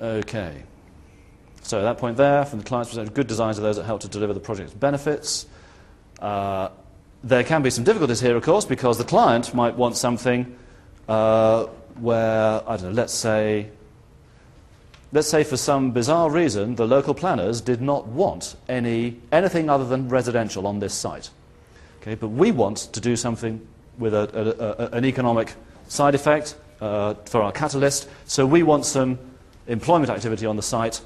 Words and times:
Okay. 0.00 0.62
So 1.62 1.78
at 1.78 1.82
that 1.82 1.98
point 1.98 2.16
there, 2.16 2.44
from 2.44 2.60
the 2.60 2.64
client's 2.64 2.90
perspective, 2.90 3.14
good 3.14 3.26
designs 3.26 3.58
are 3.58 3.62
those 3.62 3.76
that 3.76 3.84
help 3.84 4.00
to 4.02 4.08
deliver 4.08 4.32
the 4.32 4.40
project's 4.40 4.72
benefits. 4.72 5.46
Uh, 6.20 6.70
there 7.22 7.44
can 7.44 7.62
be 7.62 7.70
some 7.70 7.84
difficulties 7.84 8.20
here, 8.20 8.36
of 8.36 8.42
course, 8.42 8.64
because 8.64 8.96
the 8.96 9.04
client 9.04 9.52
might 9.52 9.74
want 9.74 9.96
something 9.96 10.56
uh, 11.08 11.66
where, 11.96 12.62
I 12.68 12.76
don't 12.76 12.90
know, 12.90 12.90
let's 12.92 13.12
say, 13.12 13.70
let's 15.12 15.28
say 15.28 15.42
for 15.42 15.56
some 15.56 15.90
bizarre 15.90 16.30
reason, 16.30 16.76
the 16.76 16.86
local 16.86 17.12
planners 17.12 17.60
did 17.60 17.80
not 17.80 18.06
want 18.06 18.56
any, 18.68 19.20
anything 19.32 19.68
other 19.68 19.84
than 19.84 20.08
residential 20.08 20.66
on 20.66 20.78
this 20.78 20.94
site. 20.94 21.30
Okay, 22.00 22.14
but 22.14 22.28
we 22.28 22.52
want 22.52 22.76
to 22.92 23.00
do 23.00 23.16
something 23.16 23.66
with 23.98 24.14
a, 24.14 24.30
a, 24.32 24.84
a, 24.84 24.96
an 24.96 25.04
economic 25.04 25.54
side 25.88 26.14
effect 26.14 26.54
uh, 26.80 27.14
for 27.26 27.42
our 27.42 27.50
catalyst, 27.50 28.08
so 28.26 28.46
we 28.46 28.62
want 28.62 28.86
some 28.86 29.18
employment 29.68 30.10
activity 30.10 30.46
on 30.46 30.56
the 30.56 30.62
site 30.62 31.00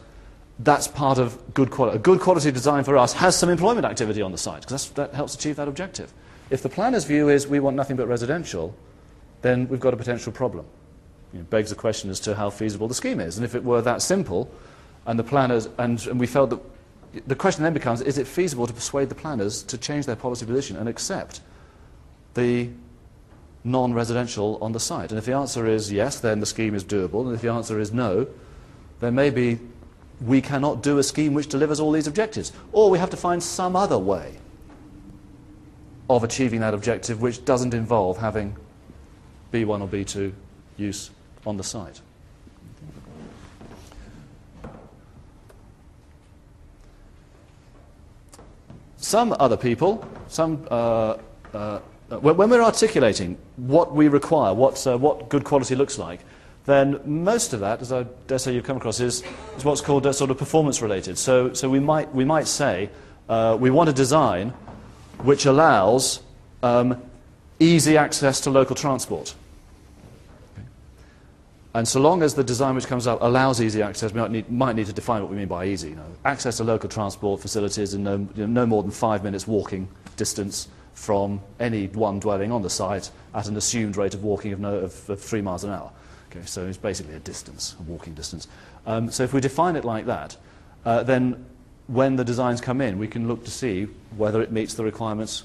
that's 0.58 0.86
part 0.86 1.18
of 1.18 1.54
good 1.54 1.70
quality. 1.70 1.96
A 1.96 2.00
good 2.00 2.20
quality 2.20 2.50
design 2.50 2.84
for 2.84 2.96
us 2.96 3.12
has 3.14 3.36
some 3.36 3.48
employment 3.48 3.86
activity 3.86 4.22
on 4.22 4.32
the 4.32 4.38
site 4.38 4.62
because 4.62 4.90
that 4.90 5.14
helps 5.14 5.34
achieve 5.34 5.56
that 5.56 5.68
objective. 5.68 6.12
If 6.50 6.62
the 6.62 6.68
planner's 6.68 7.04
view 7.04 7.28
is 7.28 7.46
we 7.46 7.60
want 7.60 7.76
nothing 7.76 7.96
but 7.96 8.06
residential, 8.06 8.74
then 9.40 9.68
we've 9.68 9.80
got 9.80 9.94
a 9.94 9.96
potential 9.96 10.32
problem. 10.32 10.66
It 11.34 11.48
begs 11.48 11.70
the 11.70 11.76
question 11.76 12.10
as 12.10 12.20
to 12.20 12.34
how 12.34 12.50
feasible 12.50 12.88
the 12.88 12.94
scheme 12.94 13.18
is. 13.18 13.38
And 13.38 13.44
if 13.44 13.54
it 13.54 13.64
were 13.64 13.80
that 13.82 14.02
simple, 14.02 14.50
and 15.06 15.18
the 15.18 15.24
planners, 15.24 15.68
and, 15.78 16.04
and 16.06 16.20
we 16.20 16.26
felt 16.26 16.50
that 16.50 16.60
the 17.26 17.34
question 17.34 17.64
then 17.64 17.72
becomes, 17.72 18.00
is 18.02 18.18
it 18.18 18.26
feasible 18.26 18.66
to 18.66 18.72
persuade 18.72 19.08
the 19.08 19.14
planners 19.14 19.62
to 19.64 19.78
change 19.78 20.06
their 20.06 20.16
policy 20.16 20.46
position 20.46 20.76
and 20.76 20.88
accept 20.88 21.40
the 22.34 22.68
non-residential 23.64 24.58
on 24.60 24.72
the 24.72 24.80
site? 24.80 25.10
And 25.10 25.18
if 25.18 25.24
the 25.24 25.32
answer 25.32 25.66
is 25.66 25.90
yes, 25.90 26.20
then 26.20 26.40
the 26.40 26.46
scheme 26.46 26.74
is 26.74 26.84
doable. 26.84 27.24
And 27.24 27.34
if 27.34 27.40
the 27.40 27.50
answer 27.50 27.80
is 27.80 27.92
no, 27.92 28.28
then 29.02 29.16
maybe 29.16 29.58
we 30.24 30.40
cannot 30.40 30.80
do 30.80 30.98
a 30.98 31.02
scheme 31.02 31.34
which 31.34 31.48
delivers 31.48 31.80
all 31.80 31.90
these 31.90 32.06
objectives. 32.06 32.52
Or 32.70 32.88
we 32.88 32.98
have 33.00 33.10
to 33.10 33.16
find 33.16 33.42
some 33.42 33.74
other 33.74 33.98
way 33.98 34.36
of 36.08 36.22
achieving 36.22 36.60
that 36.60 36.72
objective 36.72 37.20
which 37.20 37.44
doesn't 37.44 37.74
involve 37.74 38.18
having 38.18 38.56
B1 39.52 39.80
or 39.80 39.88
B2 39.88 40.32
use 40.76 41.10
on 41.44 41.56
the 41.56 41.64
site. 41.64 42.00
Some 48.98 49.34
other 49.40 49.56
people, 49.56 50.06
some, 50.28 50.64
uh, 50.70 51.16
uh, 51.52 51.80
when 52.20 52.48
we're 52.48 52.62
articulating 52.62 53.36
what 53.56 53.92
we 53.92 54.06
require, 54.06 54.54
what, 54.54 54.86
uh, 54.86 54.96
what 54.96 55.28
good 55.28 55.42
quality 55.42 55.74
looks 55.74 55.98
like, 55.98 56.20
then 56.64 57.00
most 57.04 57.52
of 57.52 57.60
that, 57.60 57.80
as 57.80 57.92
I 57.92 58.04
dare 58.26 58.38
say 58.38 58.54
you've 58.54 58.64
come 58.64 58.76
across, 58.76 59.00
is, 59.00 59.22
is 59.56 59.64
what's 59.64 59.80
called 59.80 60.06
uh, 60.06 60.12
sort 60.12 60.30
of 60.30 60.38
performance 60.38 60.80
related. 60.80 61.18
So, 61.18 61.52
so 61.52 61.68
we, 61.68 61.80
might, 61.80 62.14
we 62.14 62.24
might 62.24 62.46
say 62.46 62.90
uh, 63.28 63.56
we 63.58 63.70
want 63.70 63.88
a 63.88 63.92
design 63.92 64.50
which 65.18 65.46
allows 65.46 66.22
um, 66.62 67.02
easy 67.58 67.96
access 67.96 68.40
to 68.42 68.50
local 68.50 68.76
transport. 68.76 69.34
And 71.74 71.88
so 71.88 72.00
long 72.00 72.22
as 72.22 72.34
the 72.34 72.44
design 72.44 72.74
which 72.74 72.86
comes 72.86 73.06
up 73.06 73.22
allows 73.22 73.60
easy 73.60 73.80
access, 73.82 74.12
we 74.12 74.20
might 74.20 74.30
need, 74.30 74.50
might 74.50 74.76
need 74.76 74.86
to 74.86 74.92
define 74.92 75.22
what 75.22 75.30
we 75.30 75.36
mean 75.36 75.48
by 75.48 75.66
easy. 75.66 75.90
You 75.90 75.96
know, 75.96 76.06
access 76.24 76.58
to 76.58 76.64
local 76.64 76.88
transport 76.88 77.40
facilities 77.40 77.94
in 77.94 78.04
no, 78.04 78.28
you 78.34 78.46
know, 78.46 78.46
no 78.46 78.66
more 78.66 78.82
than 78.82 78.92
five 78.92 79.24
minutes 79.24 79.46
walking 79.46 79.88
distance 80.16 80.68
from 80.94 81.40
any 81.58 81.86
one 81.86 82.20
dwelling 82.20 82.52
on 82.52 82.60
the 82.60 82.68
site 82.68 83.10
at 83.34 83.48
an 83.48 83.56
assumed 83.56 83.96
rate 83.96 84.12
of 84.12 84.22
walking 84.22 84.52
of, 84.52 84.60
no, 84.60 84.74
of, 84.74 85.08
of 85.08 85.20
three 85.20 85.40
miles 85.40 85.64
an 85.64 85.70
hour. 85.70 85.90
Okay, 86.34 86.46
so 86.46 86.66
it's 86.66 86.78
basically 86.78 87.14
a 87.14 87.18
distance, 87.18 87.76
a 87.78 87.82
walking 87.82 88.14
distance. 88.14 88.48
Um, 88.86 89.10
so 89.10 89.22
if 89.22 89.34
we 89.34 89.40
define 89.42 89.76
it 89.76 89.84
like 89.84 90.06
that, 90.06 90.36
uh, 90.86 91.02
then 91.02 91.44
when 91.88 92.16
the 92.16 92.24
designs 92.24 92.60
come 92.60 92.80
in, 92.80 92.98
we 92.98 93.06
can 93.06 93.28
look 93.28 93.44
to 93.44 93.50
see 93.50 93.86
whether 94.16 94.40
it 94.40 94.50
meets 94.50 94.72
the 94.72 94.82
requirements 94.82 95.44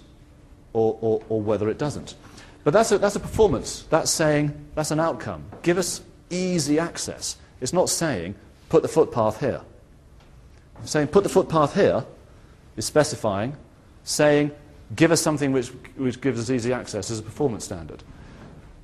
or, 0.71 0.97
or, 1.01 1.21
or 1.27 1.41
whether 1.41 1.67
it 1.67 1.77
doesn't. 1.77 2.15
But 2.63 2.71
that's 2.71 2.91
a, 2.93 2.97
that's 2.97 3.17
a 3.17 3.19
performance. 3.19 3.83
That's 3.89 4.09
saying, 4.09 4.53
that's 4.75 4.91
an 4.91 4.99
outcome. 5.01 5.43
Give 5.61 5.77
us 5.77 6.01
easy 6.29 6.79
access. 6.79 7.35
It's 7.59 7.73
not 7.73 7.89
saying, 7.89 8.35
put 8.69 8.81
the 8.81 8.87
footpath 8.87 9.41
here. 9.41 9.61
Saying, 10.85 11.07
put 11.07 11.23
the 11.23 11.29
footpath 11.29 11.73
here 11.73 12.05
is 12.77 12.85
specifying, 12.85 13.57
saying, 14.05 14.51
give 14.95 15.11
us 15.11 15.19
something 15.19 15.51
which, 15.51 15.67
which 15.97 16.21
gives 16.21 16.39
us 16.39 16.49
easy 16.49 16.71
access 16.71 17.11
as 17.11 17.19
a 17.19 17.23
performance 17.23 17.65
standard. 17.65 18.03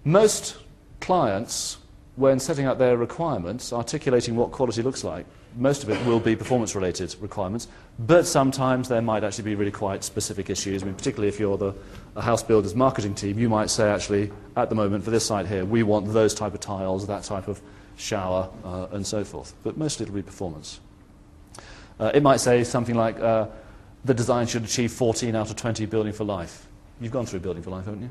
Most 0.03 0.57
clients 0.99 1.77
when 2.15 2.39
setting 2.39 2.65
out 2.65 2.77
their 2.77 2.97
requirements, 2.97 3.73
articulating 3.73 4.35
what 4.35 4.51
quality 4.51 4.81
looks 4.83 5.03
like, 5.03 5.25
most 5.55 5.83
of 5.83 5.89
it 5.89 6.05
will 6.05 6.19
be 6.19 6.35
performance-related 6.35 7.15
requirements, 7.19 7.67
but 7.99 8.25
sometimes 8.25 8.87
there 8.87 9.01
might 9.01 9.23
actually 9.23 9.45
be 9.45 9.55
really 9.55 9.71
quite 9.71 10.03
specific 10.03 10.49
issues. 10.49 10.83
I 10.83 10.85
mean, 10.85 10.95
particularly 10.95 11.27
if 11.27 11.39
you're 11.39 11.57
the 11.57 11.73
a 12.15 12.21
house 12.21 12.43
builder's 12.43 12.75
marketing 12.75 13.15
team, 13.15 13.39
you 13.39 13.49
might 13.49 13.69
say, 13.69 13.89
actually, 13.89 14.31
at 14.55 14.69
the 14.69 14.75
moment 14.75 15.03
for 15.03 15.09
this 15.09 15.25
site 15.25 15.47
here, 15.47 15.65
we 15.65 15.81
want 15.81 16.11
those 16.13 16.35
type 16.35 16.53
of 16.53 16.59
tiles, 16.59 17.07
that 17.07 17.23
type 17.23 17.47
of 17.47 17.61
shower, 17.97 18.49
uh, 18.63 18.87
and 18.91 19.05
so 19.05 19.23
forth. 19.23 19.53
But 19.63 19.77
mostly 19.77 20.03
it'll 20.03 20.15
be 20.15 20.21
performance. 20.21 20.79
Uh, 21.99 22.11
it 22.13 22.21
might 22.21 22.39
say 22.39 22.63
something 22.63 22.95
like, 22.95 23.19
uh, 23.19 23.47
the 24.05 24.13
design 24.13 24.45
should 24.47 24.63
achieve 24.63 24.91
14 24.91 25.35
out 25.35 25.49
of 25.49 25.55
20 25.55 25.85
building 25.87 26.13
for 26.13 26.23
life. 26.23 26.67
You've 26.99 27.11
gone 27.11 27.25
through 27.25 27.39
building 27.39 27.63
for 27.63 27.71
life, 27.71 27.85
haven't 27.85 28.01
you? 28.01 28.09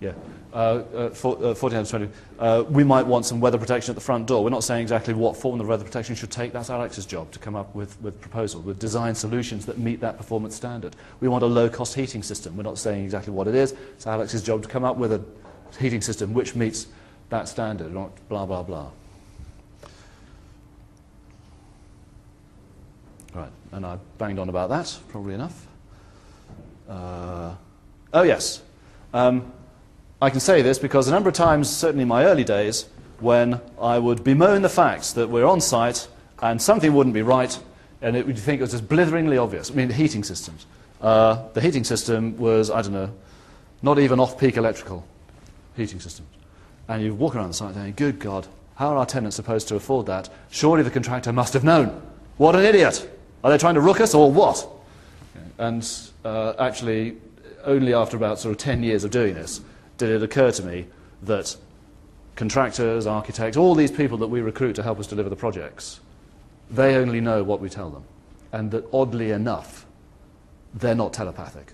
Yeah, 0.00 0.12
uh, 0.52 0.56
uh, 0.56 1.10
for, 1.10 1.42
uh, 1.42 1.54
14 1.54 1.84
20. 1.84 2.08
Uh, 2.38 2.64
we 2.68 2.84
might 2.84 3.06
want 3.06 3.24
some 3.24 3.40
weather 3.40 3.58
protection 3.58 3.92
at 3.92 3.94
the 3.94 4.00
front 4.00 4.26
door. 4.26 4.42
We're 4.42 4.50
not 4.50 4.64
saying 4.64 4.82
exactly 4.82 5.14
what 5.14 5.36
form 5.36 5.56
the 5.56 5.64
weather 5.64 5.84
protection 5.84 6.14
should 6.14 6.30
take. 6.30 6.52
That's 6.52 6.68
Alex's 6.68 7.06
job 7.06 7.30
to 7.30 7.38
come 7.38 7.54
up 7.54 7.74
with, 7.74 8.00
with 8.02 8.20
proposals, 8.20 8.64
with 8.64 8.78
design 8.78 9.14
solutions 9.14 9.64
that 9.66 9.78
meet 9.78 10.00
that 10.00 10.16
performance 10.16 10.56
standard. 10.56 10.96
We 11.20 11.28
want 11.28 11.42
a 11.42 11.46
low-cost 11.46 11.94
heating 11.94 12.22
system. 12.22 12.56
We're 12.56 12.64
not 12.64 12.78
saying 12.78 13.04
exactly 13.04 13.32
what 13.32 13.46
it 13.48 13.54
is. 13.54 13.72
It's 13.94 14.06
Alex's 14.06 14.42
job 14.42 14.62
to 14.62 14.68
come 14.68 14.84
up 14.84 14.96
with 14.96 15.12
a 15.12 15.24
heating 15.78 16.00
system 16.00 16.34
which 16.34 16.54
meets 16.54 16.88
that 17.30 17.48
standard, 17.48 17.92
not 17.94 18.10
blah, 18.28 18.44
blah, 18.44 18.62
blah. 18.62 18.90
Right, 23.34 23.50
and 23.72 23.86
I 23.86 23.98
banged 24.18 24.38
on 24.38 24.48
about 24.48 24.68
that, 24.68 24.96
probably 25.08 25.34
enough. 25.34 25.66
Uh, 26.88 27.54
oh, 28.12 28.22
yes. 28.22 28.62
Um, 29.12 29.52
I 30.22 30.30
can 30.30 30.40
say 30.40 30.62
this 30.62 30.78
because 30.78 31.08
a 31.08 31.10
number 31.10 31.28
of 31.28 31.34
times, 31.34 31.68
certainly 31.68 32.02
in 32.02 32.08
my 32.08 32.24
early 32.24 32.44
days, 32.44 32.86
when 33.20 33.60
I 33.80 33.98
would 33.98 34.24
bemoan 34.24 34.62
the 34.62 34.68
fact 34.68 35.14
that 35.14 35.28
we're 35.28 35.46
on 35.46 35.60
site 35.60 36.08
and 36.40 36.60
something 36.60 36.92
wouldn't 36.94 37.14
be 37.14 37.22
right, 37.22 37.58
and 38.02 38.16
it 38.16 38.26
would 38.26 38.38
think 38.38 38.60
it 38.60 38.62
was 38.62 38.72
just 38.72 38.88
blitheringly 38.88 39.38
obvious. 39.38 39.70
I 39.70 39.74
mean, 39.74 39.90
heating 39.90 40.24
systems. 40.24 40.66
Uh, 41.00 41.42
the 41.52 41.60
heating 41.60 41.84
system 41.84 42.36
was, 42.36 42.70
I 42.70 42.82
don't 42.82 42.92
know, 42.92 43.10
not 43.82 43.98
even 43.98 44.20
off-peak 44.20 44.56
electrical 44.56 45.06
heating 45.76 46.00
systems. 46.00 46.28
And 46.88 47.02
you 47.02 47.14
walk 47.14 47.34
around 47.34 47.48
the 47.48 47.54
site 47.54 47.74
saying, 47.74 47.94
good 47.96 48.18
God, 48.18 48.46
how 48.76 48.88
are 48.88 48.96
our 48.96 49.06
tenants 49.06 49.36
supposed 49.36 49.68
to 49.68 49.76
afford 49.76 50.06
that? 50.06 50.28
Surely 50.50 50.82
the 50.82 50.90
contractor 50.90 51.32
must 51.32 51.52
have 51.54 51.64
known. 51.64 52.02
What 52.36 52.56
an 52.56 52.64
idiot! 52.64 53.08
Are 53.42 53.50
they 53.50 53.58
trying 53.58 53.74
to 53.74 53.80
rook 53.80 54.00
us 54.00 54.14
or 54.14 54.30
what? 54.30 54.66
And 55.58 55.86
uh, 56.24 56.54
actually, 56.58 57.16
only 57.64 57.94
after 57.94 58.16
about 58.16 58.38
sort 58.38 58.52
of 58.52 58.58
10 58.58 58.82
years 58.82 59.04
of 59.04 59.10
doing 59.10 59.34
this, 59.34 59.60
did 59.98 60.10
it 60.10 60.22
occur 60.22 60.50
to 60.52 60.62
me 60.62 60.86
that 61.22 61.56
contractors, 62.36 63.06
architects, 63.06 63.56
all 63.56 63.74
these 63.74 63.90
people 63.90 64.18
that 64.18 64.28
we 64.28 64.40
recruit 64.40 64.74
to 64.76 64.82
help 64.82 64.98
us 64.98 65.06
deliver 65.06 65.28
the 65.28 65.36
projects, 65.36 66.00
they 66.70 66.96
only 66.96 67.20
know 67.20 67.42
what 67.42 67.60
we 67.60 67.68
tell 67.68 67.90
them. 67.90 68.04
And 68.52 68.70
that 68.70 68.86
oddly 68.92 69.30
enough, 69.30 69.86
they're 70.74 70.94
not 70.94 71.12
telepathic. 71.12 71.72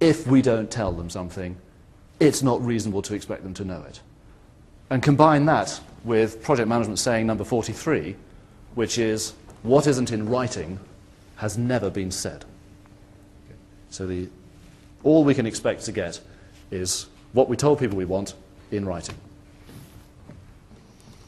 If 0.00 0.26
we 0.26 0.42
don't 0.42 0.70
tell 0.70 0.92
them 0.92 1.10
something, 1.10 1.56
it's 2.20 2.42
not 2.42 2.64
reasonable 2.64 3.02
to 3.02 3.14
expect 3.14 3.42
them 3.42 3.54
to 3.54 3.64
know 3.64 3.82
it. 3.82 4.00
And 4.90 5.02
combine 5.02 5.44
that 5.46 5.80
with 6.04 6.42
project 6.42 6.68
management 6.68 6.98
saying 6.98 7.26
number 7.26 7.44
43, 7.44 8.16
which 8.74 8.98
is 8.98 9.34
what 9.62 9.86
isn't 9.86 10.10
in 10.10 10.28
writing 10.28 10.78
has 11.36 11.58
never 11.58 11.90
been 11.90 12.10
said. 12.10 12.44
So 13.90 14.06
the, 14.06 14.28
all 15.02 15.24
we 15.24 15.34
can 15.34 15.46
expect 15.46 15.84
to 15.84 15.92
get 15.92 16.20
is 16.70 17.06
what 17.32 17.48
we 17.48 17.56
told 17.56 17.78
people 17.78 17.96
we 17.96 18.04
want 18.04 18.34
in 18.70 18.84
writing. 18.84 19.14